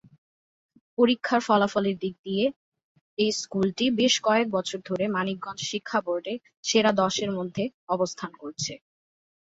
[0.97, 2.45] পরীক্ষার ফলাফলের দিক দিয়ে,
[3.17, 6.33] এই স্কুলটি বেশ কয়েক বছর ধরে মানিকগঞ্জ শিক্ষা বোর্ডে
[6.63, 7.63] সেরা দশের মধ্যে
[7.89, 8.73] অবস্থান করছে।